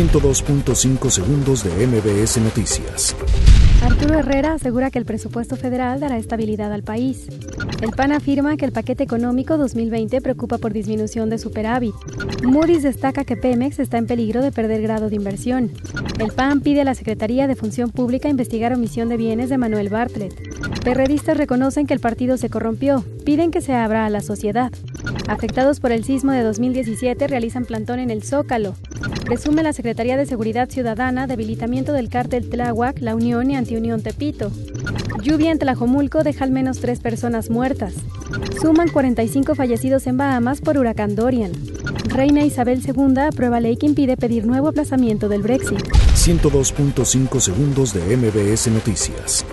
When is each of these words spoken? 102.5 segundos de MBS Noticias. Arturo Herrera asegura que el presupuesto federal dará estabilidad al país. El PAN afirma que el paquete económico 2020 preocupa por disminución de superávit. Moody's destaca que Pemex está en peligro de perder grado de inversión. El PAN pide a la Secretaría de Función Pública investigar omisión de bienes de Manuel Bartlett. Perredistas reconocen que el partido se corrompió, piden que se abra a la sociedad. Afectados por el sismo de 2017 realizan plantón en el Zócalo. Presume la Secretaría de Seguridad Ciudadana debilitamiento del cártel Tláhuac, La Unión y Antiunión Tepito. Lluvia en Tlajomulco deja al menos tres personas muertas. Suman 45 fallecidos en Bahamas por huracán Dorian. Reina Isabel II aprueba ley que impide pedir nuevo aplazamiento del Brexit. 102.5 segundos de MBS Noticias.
102.5 0.00 1.10
segundos 1.10 1.62
de 1.62 1.86
MBS 1.86 2.38
Noticias. 2.38 3.14
Arturo 3.82 4.18
Herrera 4.18 4.54
asegura 4.54 4.90
que 4.90 4.98
el 4.98 5.04
presupuesto 5.04 5.56
federal 5.56 6.00
dará 6.00 6.16
estabilidad 6.16 6.72
al 6.72 6.82
país. 6.82 7.26
El 7.82 7.90
PAN 7.90 8.12
afirma 8.12 8.56
que 8.56 8.64
el 8.64 8.72
paquete 8.72 9.04
económico 9.04 9.58
2020 9.58 10.22
preocupa 10.22 10.56
por 10.56 10.72
disminución 10.72 11.28
de 11.28 11.36
superávit. 11.36 11.94
Moody's 12.42 12.82
destaca 12.82 13.24
que 13.24 13.36
Pemex 13.36 13.78
está 13.78 13.98
en 13.98 14.06
peligro 14.06 14.40
de 14.40 14.52
perder 14.52 14.80
grado 14.80 15.10
de 15.10 15.16
inversión. 15.16 15.70
El 16.18 16.32
PAN 16.32 16.62
pide 16.62 16.80
a 16.80 16.84
la 16.84 16.94
Secretaría 16.94 17.46
de 17.46 17.54
Función 17.54 17.90
Pública 17.90 18.30
investigar 18.30 18.72
omisión 18.72 19.10
de 19.10 19.18
bienes 19.18 19.50
de 19.50 19.58
Manuel 19.58 19.90
Bartlett. 19.90 20.32
Perredistas 20.82 21.36
reconocen 21.36 21.86
que 21.86 21.92
el 21.92 22.00
partido 22.00 22.38
se 22.38 22.48
corrompió, 22.48 23.04
piden 23.26 23.50
que 23.50 23.60
se 23.60 23.74
abra 23.74 24.06
a 24.06 24.10
la 24.10 24.22
sociedad. 24.22 24.72
Afectados 25.28 25.80
por 25.80 25.92
el 25.92 26.04
sismo 26.04 26.32
de 26.32 26.42
2017 26.42 27.26
realizan 27.26 27.64
plantón 27.64 27.98
en 27.98 28.10
el 28.10 28.22
Zócalo. 28.22 28.74
Presume 29.24 29.62
la 29.62 29.72
Secretaría 29.72 30.16
de 30.16 30.26
Seguridad 30.26 30.68
Ciudadana 30.68 31.26
debilitamiento 31.26 31.92
del 31.92 32.08
cártel 32.08 32.48
Tláhuac, 32.50 33.00
La 33.00 33.14
Unión 33.14 33.50
y 33.50 33.56
Antiunión 33.56 34.02
Tepito. 34.02 34.50
Lluvia 35.22 35.52
en 35.52 35.58
Tlajomulco 35.58 36.22
deja 36.24 36.44
al 36.44 36.50
menos 36.50 36.80
tres 36.80 37.00
personas 37.00 37.50
muertas. 37.50 37.94
Suman 38.60 38.88
45 38.88 39.54
fallecidos 39.54 40.06
en 40.06 40.16
Bahamas 40.16 40.60
por 40.60 40.78
huracán 40.78 41.14
Dorian. 41.14 41.52
Reina 42.08 42.44
Isabel 42.44 42.82
II 42.84 43.18
aprueba 43.20 43.60
ley 43.60 43.76
que 43.76 43.86
impide 43.86 44.16
pedir 44.16 44.46
nuevo 44.46 44.68
aplazamiento 44.68 45.28
del 45.28 45.42
Brexit. 45.42 45.80
102.5 46.14 47.40
segundos 47.40 47.94
de 47.94 48.16
MBS 48.16 48.68
Noticias. 48.68 49.44